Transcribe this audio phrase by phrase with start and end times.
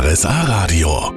[0.00, 1.12] RSA Radio.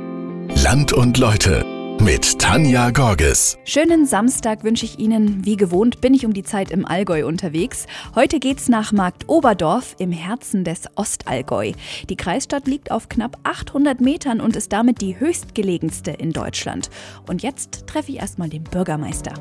[0.63, 1.63] Land und Leute
[2.01, 3.59] mit Tanja Gorges.
[3.63, 5.45] Schönen Samstag wünsche ich Ihnen.
[5.45, 7.85] Wie gewohnt bin ich um die Zeit im Allgäu unterwegs.
[8.15, 11.73] Heute geht's nach Markt Oberdorf im Herzen des Ostallgäu.
[12.09, 16.89] Die Kreisstadt liegt auf knapp 800 Metern und ist damit die höchstgelegenste in Deutschland.
[17.27, 19.33] Und jetzt treffe ich erstmal den Bürgermeister.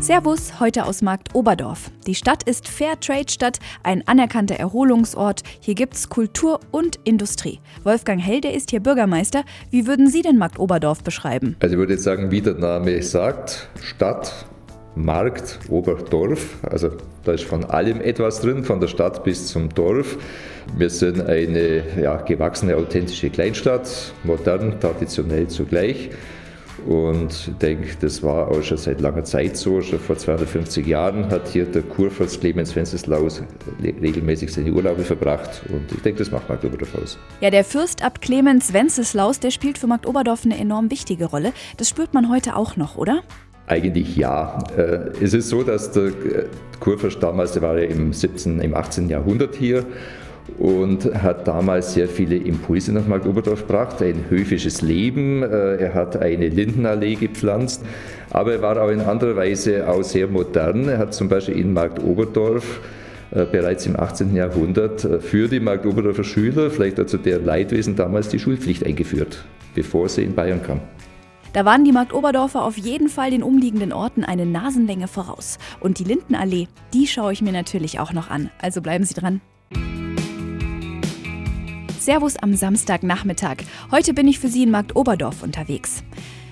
[0.00, 1.90] Servus, heute aus Markt Oberdorf.
[2.06, 5.42] Die Stadt ist Fairtrade-Stadt, ein anerkannter Erholungsort.
[5.60, 7.60] Hier gibt's Kultur und Industrie.
[7.82, 9.42] Wolfgang Helde ist hier Bürgermeister.
[9.70, 11.56] Wie würden Sie denn Markt Oberdorf beschreiben?
[11.60, 14.46] Also ich würde jetzt sagen, wie der Name sagt, Stadt,
[14.94, 16.56] Markt, Oberdorf.
[16.62, 16.90] Also
[17.24, 20.16] da ist von allem etwas drin, von der Stadt bis zum Dorf.
[20.76, 26.10] Wir sind eine ja, gewachsene, authentische Kleinstadt, modern, traditionell zugleich.
[26.86, 29.80] Und ich denke, das war auch schon seit langer Zeit so.
[29.80, 33.42] Schon vor 250 Jahren hat hier der Kurfürst Clemens Wenceslaus
[33.82, 35.62] regelmäßig seine Urlaube verbracht.
[35.68, 37.18] Und ich denke, das macht Markt Oberdorf aus.
[37.40, 41.52] Ja, der Fürstabt Clemens Wenceslaus, der spielt für Markt Oberdorf eine enorm wichtige Rolle.
[41.78, 43.22] Das spürt man heute auch noch, oder?
[43.66, 44.58] Eigentlich ja.
[44.76, 46.12] Äh, es ist so, dass der
[46.78, 49.08] Kurfürst damals, der war ja im 17., im 18.
[49.08, 49.84] Jahrhundert hier
[50.58, 54.00] und hat damals sehr viele Impulse nach Markt Oberdorf gebracht.
[54.02, 57.84] Ein höfisches Leben, äh, er hat eine Lindenallee gepflanzt,
[58.30, 60.88] aber er war auch in anderer Weise auch sehr modern.
[60.88, 62.80] Er hat zum Beispiel in Markt Oberdorf
[63.32, 64.34] äh, bereits im 18.
[64.34, 69.44] Jahrhundert äh, für die Markt Oberdorfer Schüler, vielleicht also der Leidwesen damals, die Schulpflicht eingeführt,
[69.74, 70.80] bevor sie in Bayern kam.
[71.52, 75.58] Da waren die Markt Oberdorfer auf jeden Fall den umliegenden Orten eine Nasenlänge voraus.
[75.80, 78.50] Und die Lindenallee, die schaue ich mir natürlich auch noch an.
[78.60, 79.40] Also bleiben Sie dran.
[82.06, 83.64] Servus am Samstagnachmittag.
[83.90, 86.04] Heute bin ich für Sie in Markt Oberdorf unterwegs.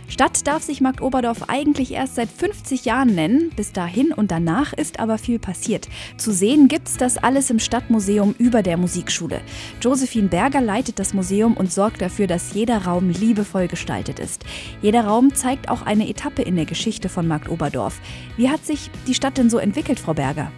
[0.08, 3.50] Stadt darf sich Markt Oberdorf eigentlich erst seit 50 Jahren nennen.
[3.54, 5.86] Bis dahin und danach ist aber viel passiert.
[6.16, 9.42] Zu sehen gibt's das alles im Stadtmuseum über der Musikschule.
[9.80, 14.44] Josephine Berger leitet das Museum und sorgt dafür, dass jeder Raum liebevoll gestaltet ist.
[14.82, 18.00] Jeder Raum zeigt auch eine Etappe in der Geschichte von Markt Oberdorf.
[18.36, 20.50] Wie hat sich die Stadt denn so entwickelt, Frau Berger?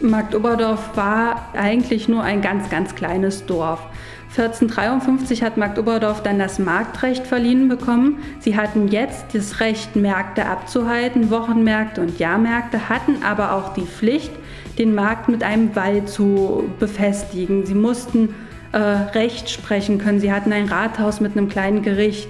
[0.00, 3.80] Markt Oberdorf war eigentlich nur ein ganz, ganz kleines Dorf.
[4.36, 8.18] 1453 hat Markt Oberdorf dann das Marktrecht verliehen bekommen.
[8.40, 14.32] Sie hatten jetzt das Recht, Märkte abzuhalten, Wochenmärkte und Jahrmärkte, hatten aber auch die Pflicht,
[14.76, 17.64] den Markt mit einem Wall zu befestigen.
[17.64, 18.34] Sie mussten
[18.72, 20.18] äh, Recht sprechen können.
[20.18, 22.28] Sie hatten ein Rathaus mit einem kleinen Gericht.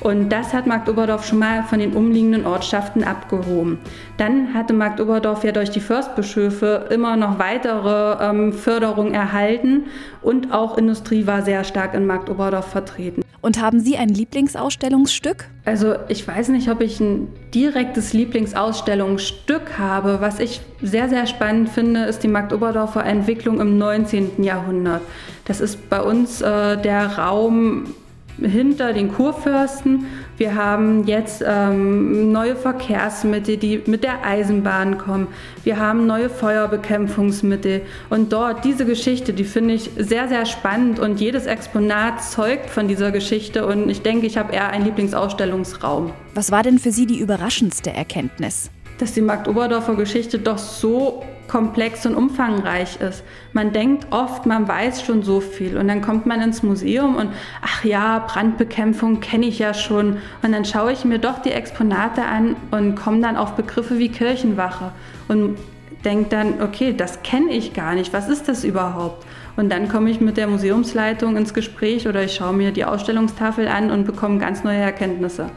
[0.00, 3.78] Und das hat Markt Oberdorf schon mal von den umliegenden Ortschaften abgehoben.
[4.16, 9.84] Dann hatte Markt Oberdorf ja durch die Fürstbischöfe immer noch weitere ähm, Förderung erhalten
[10.22, 13.24] und auch Industrie war sehr stark in Markt Oberdorf vertreten.
[13.44, 15.50] Und haben Sie ein Lieblingsausstellungsstück?
[15.66, 20.22] Also ich weiß nicht, ob ich ein direktes Lieblingsausstellungsstück habe.
[20.22, 24.42] Was ich sehr, sehr spannend finde, ist die Markt Oberdorfer Entwicklung im 19.
[24.42, 25.02] Jahrhundert.
[25.44, 27.94] Das ist bei uns äh, der Raum
[28.40, 30.06] hinter den Kurfürsten.
[30.36, 35.28] Wir haben jetzt ähm, neue Verkehrsmittel, die mit der Eisenbahn kommen.
[35.62, 37.82] Wir haben neue Feuerbekämpfungsmittel.
[38.10, 42.88] Und dort diese Geschichte, die finde ich sehr, sehr spannend und jedes Exponat zeugt von
[42.88, 43.66] dieser Geschichte.
[43.66, 46.12] Und ich denke, ich habe eher einen Lieblingsausstellungsraum.
[46.34, 48.70] Was war denn für Sie die überraschendste Erkenntnis?
[48.98, 53.24] Dass die Markt Oberdorfer Geschichte doch so komplex und umfangreich ist.
[53.52, 57.30] Man denkt oft, man weiß schon so viel und dann kommt man ins Museum und
[57.62, 62.24] ach ja, Brandbekämpfung kenne ich ja schon und dann schaue ich mir doch die Exponate
[62.24, 64.92] an und komme dann auf Begriffe wie Kirchenwache
[65.28, 65.56] und
[66.04, 69.24] denke dann, okay, das kenne ich gar nicht, was ist das überhaupt?
[69.56, 73.68] Und dann komme ich mit der Museumsleitung ins Gespräch oder ich schaue mir die Ausstellungstafel
[73.68, 75.50] an und bekomme ganz neue Erkenntnisse.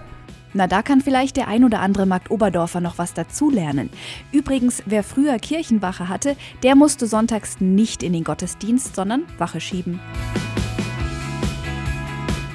[0.54, 3.90] Na, da kann vielleicht der ein oder andere Markt Oberdorfer noch was dazulernen.
[4.32, 10.00] Übrigens, wer früher Kirchenwache hatte, der musste sonntags nicht in den Gottesdienst, sondern Wache schieben.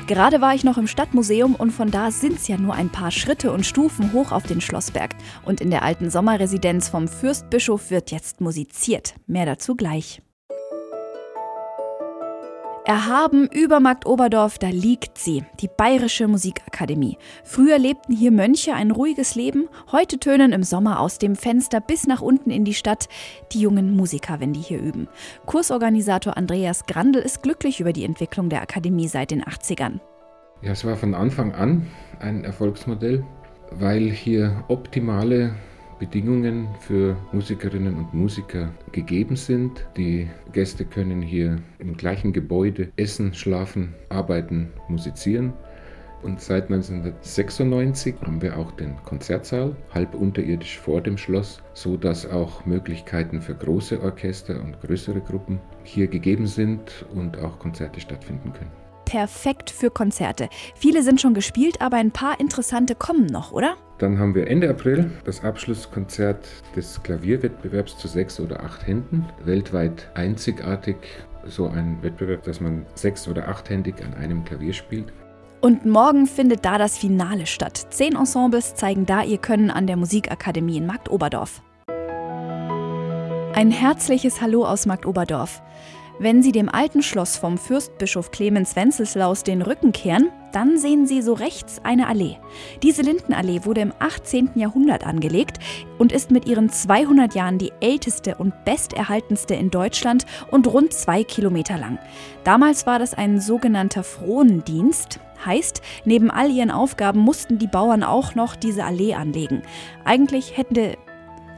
[0.08, 3.10] Gerade war ich noch im Stadtmuseum und von da sind es ja nur ein paar
[3.10, 5.14] Schritte und Stufen hoch auf den Schlossberg.
[5.44, 9.14] Und in der alten Sommerresidenz vom Fürstbischof wird jetzt musiziert.
[9.26, 10.20] Mehr dazu gleich.
[12.84, 17.16] Erhaben über Markt Oberdorf, da liegt sie, die Bayerische Musikakademie.
[17.44, 22.08] Früher lebten hier Mönche ein ruhiges Leben, heute tönen im Sommer aus dem Fenster bis
[22.08, 23.08] nach unten in die Stadt
[23.52, 25.06] die jungen Musiker, wenn die hier üben.
[25.46, 30.00] Kursorganisator Andreas Grandl ist glücklich über die Entwicklung der Akademie seit den 80ern.
[30.62, 31.86] Ja, es war von Anfang an
[32.18, 33.24] ein Erfolgsmodell,
[33.70, 35.54] weil hier optimale
[36.02, 39.86] Bedingungen für Musikerinnen und Musiker gegeben sind.
[39.96, 45.52] Die Gäste können hier im gleichen Gebäude essen, schlafen, arbeiten, musizieren.
[46.24, 52.28] Und seit 1996 haben wir auch den Konzertsaal halb unterirdisch vor dem Schloss, so dass
[52.28, 58.52] auch Möglichkeiten für große Orchester und größere Gruppen hier gegeben sind und auch Konzerte stattfinden
[58.52, 58.81] können.
[59.12, 60.48] Perfekt für Konzerte.
[60.74, 63.74] Viele sind schon gespielt, aber ein paar interessante kommen noch, oder?
[63.98, 69.26] Dann haben wir Ende April das Abschlusskonzert des Klavierwettbewerbs zu sechs oder acht Händen.
[69.44, 70.96] Weltweit einzigartig
[71.44, 75.12] so ein Wettbewerb, dass man sechs- oder achthändig an einem Klavier spielt.
[75.60, 77.88] Und morgen findet da das Finale statt.
[77.90, 81.60] Zehn Ensembles zeigen da ihr Können an der Musikakademie in Marktoberdorf.
[83.54, 85.60] Ein herzliches Hallo aus Marktoberdorf.
[86.18, 91.22] Wenn Sie dem alten Schloss vom Fürstbischof Clemens Wenceslaus den Rücken kehren, dann sehen Sie
[91.22, 92.36] so rechts eine Allee.
[92.82, 94.50] Diese Lindenallee wurde im 18.
[94.54, 95.58] Jahrhundert angelegt
[95.98, 101.24] und ist mit ihren 200 Jahren die älteste und besterhaltenste in Deutschland und rund zwei
[101.24, 101.98] Kilometer lang.
[102.44, 105.18] Damals war das ein sogenannter Frondienst.
[105.44, 109.62] Heißt, neben all ihren Aufgaben mussten die Bauern auch noch diese Allee anlegen.
[110.04, 110.96] Eigentlich hätte,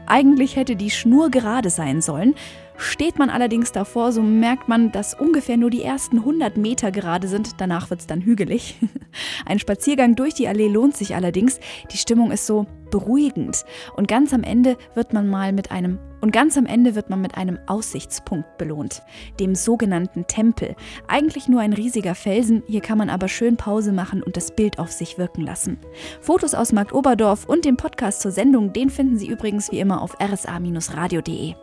[0.07, 2.35] eigentlich hätte die Schnur gerade sein sollen.
[2.77, 7.27] Steht man allerdings davor, so merkt man, dass ungefähr nur die ersten 100 Meter gerade
[7.27, 7.61] sind.
[7.61, 8.75] Danach wird es dann hügelig.
[9.45, 11.59] Ein Spaziergang durch die Allee lohnt sich allerdings.
[11.91, 12.65] Die Stimmung ist so
[12.95, 13.65] beruhigend.
[13.97, 17.21] Und ganz am Ende wird man mal mit einem und ganz am Ende wird man
[17.21, 19.03] mit einem Aussichtspunkt belohnt,
[19.39, 20.75] dem sogenannten Tempel.
[21.07, 24.79] Eigentlich nur ein riesiger Felsen, hier kann man aber schön Pause machen und das Bild
[24.79, 25.77] auf sich wirken lassen.
[26.21, 30.01] Fotos aus Markt Oberdorf und den Podcast zur Sendung, den finden Sie übrigens wie immer
[30.01, 31.53] auf rsa-radio.de.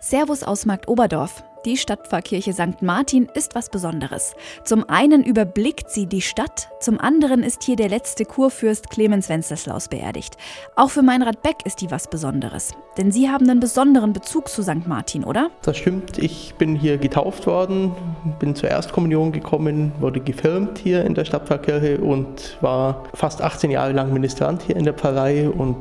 [0.00, 1.44] Servus aus Markt Oberdorf.
[1.68, 2.80] Die Stadtpfarrkirche St.
[2.80, 4.32] Martin ist was Besonderes.
[4.64, 9.88] Zum einen überblickt sie die Stadt, zum anderen ist hier der letzte Kurfürst Clemens Wenceslaus
[9.88, 10.38] beerdigt.
[10.76, 12.72] Auch für Meinrad Beck ist die was Besonderes.
[12.96, 14.86] Denn Sie haben einen besonderen Bezug zu St.
[14.86, 15.50] Martin, oder?
[15.60, 16.16] Das stimmt.
[16.16, 17.94] Ich bin hier getauft worden,
[18.38, 23.92] bin zur Erstkommunion gekommen, wurde gefilmt hier in der Stadtpfarrkirche und war fast 18 Jahre
[23.92, 25.76] lang Ministrant hier in der Pfarrei und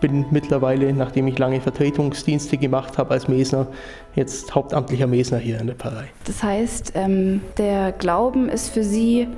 [0.00, 3.66] bin mittlerweile, nachdem ich lange Vertretungsdienste gemacht habe als Mesner,
[4.14, 6.08] jetzt hauptamtlicher Mesner hier in der Pfarrei.
[6.24, 9.28] Das heißt, ähm, der Glauben ist für Sie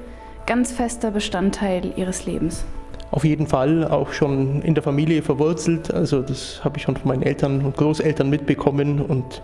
[0.47, 2.65] ganz fester Bestandteil Ihres Lebens.
[3.11, 5.93] Auf jeden Fall auch schon in der Familie verwurzelt.
[5.93, 9.43] Also das habe ich schon von meinen Eltern und Großeltern mitbekommen und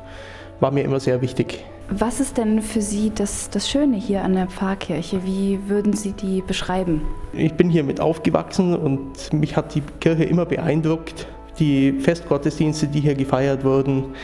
[0.60, 1.64] war mir immer sehr wichtig.
[1.90, 5.24] Was ist denn für Sie das, das Schöne hier an der Pfarrkirche?
[5.24, 7.02] Wie würden Sie die beschreiben?
[7.32, 11.26] Ich bin hier mit aufgewachsen und mich hat die Kirche immer beeindruckt.
[11.58, 14.14] Die Festgottesdienste, die hier gefeiert wurden,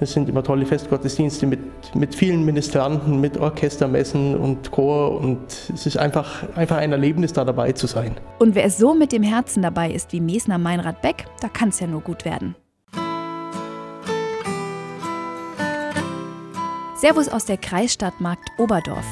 [0.00, 1.60] das sind immer tolle Festgottesdienste mit,
[1.94, 5.40] mit vielen Ministranten, mit Orchestermessen und Chor und
[5.72, 8.16] es ist einfach, einfach ein Erlebnis, da dabei zu sein.
[8.38, 11.80] Und wer so mit dem Herzen dabei ist wie Mesner Meinrad Beck, da kann es
[11.80, 12.54] ja nur gut werden.
[16.96, 19.04] Servus aus der Kreisstadt Markt Oberdorf.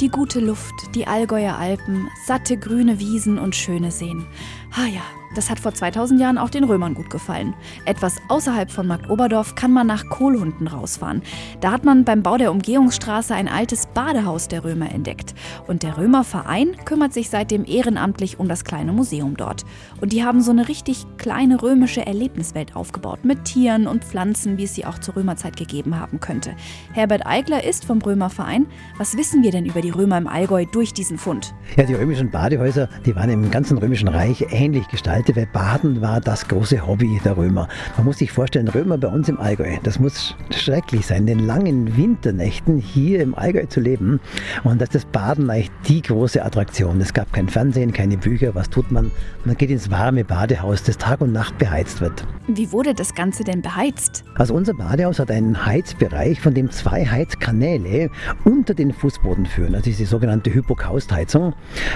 [0.00, 4.26] Die gute Luft, die Allgäuer Alpen, satte grüne Wiesen und schöne Seen.
[4.72, 5.02] Ah ja,
[5.34, 7.54] das hat vor 2000 Jahren auch den Römern gut gefallen.
[7.84, 11.22] Etwas außerhalb von Markt Oberdorf kann man nach Kohlhunden rausfahren.
[11.60, 15.34] Da hat man beim Bau der Umgehungsstraße ein altes Badehaus der Römer entdeckt.
[15.68, 19.64] Und der Römerverein kümmert sich seitdem ehrenamtlich um das kleine Museum dort.
[20.00, 24.64] Und die haben so eine richtig kleine römische Erlebniswelt aufgebaut mit Tieren und Pflanzen, wie
[24.64, 26.54] es sie auch zur Römerzeit gegeben haben könnte.
[26.92, 28.66] Herbert Eigler ist vom Römerverein.
[28.98, 31.54] Was wissen wir denn über die Römer im Allgäu durch diesen Fund?
[31.76, 36.00] Ja, die römischen Badehäuser, die waren im ganzen römischen Reich ähnlich gestaltet alte, weil Baden
[36.00, 37.68] war das große Hobby der Römer.
[37.98, 41.94] Man muss sich vorstellen, Römer bei uns im Allgäu, das muss schrecklich sein, den langen
[41.94, 44.18] Winternächten hier im Allgäu zu leben.
[44.64, 47.02] Und das ist das Baden eigentlich die große Attraktion.
[47.02, 48.54] Es gab kein Fernsehen, keine Bücher.
[48.54, 49.10] Was tut man?
[49.44, 52.26] Man geht ins warme Badehaus, das Tag und Nacht beheizt wird.
[52.48, 54.24] Wie wurde das Ganze denn beheizt?
[54.36, 58.10] Also unser Badehaus hat einen Heizbereich, von dem zwei Heizkanäle
[58.44, 59.74] unter den Fußboden führen.
[59.74, 61.52] Also diese sogenannte Hypokaustheizung.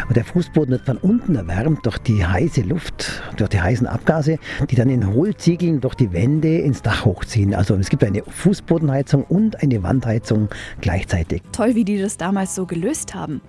[0.09, 4.39] Und der Fußboden wird von unten erwärmt durch die heiße Luft durch die heißen Abgase,
[4.71, 7.55] die dann in Hohlziegeln durch die Wände ins Dach hochziehen.
[7.55, 10.49] Also es gibt eine Fußbodenheizung und eine Wandheizung
[10.81, 11.43] gleichzeitig.
[11.53, 13.41] Toll, wie die das damals so gelöst haben.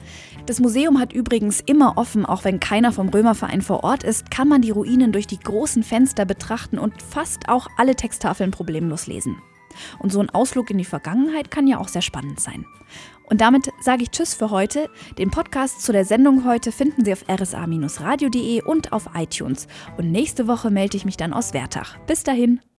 [0.45, 4.47] Das Museum hat übrigens immer offen, auch wenn keiner vom Römerverein vor Ort ist, kann
[4.47, 9.37] man die Ruinen durch die großen Fenster betrachten und fast auch alle Texttafeln problemlos lesen.
[9.99, 12.65] Und so ein Ausflug in die Vergangenheit kann ja auch sehr spannend sein.
[13.25, 14.89] Und damit sage ich Tschüss für heute.
[15.17, 19.67] Den Podcast zu der Sendung heute finden Sie auf rsa-radio.de und auf iTunes.
[19.97, 21.97] Und nächste Woche melde ich mich dann aus Wertach.
[22.05, 22.61] Bis dahin.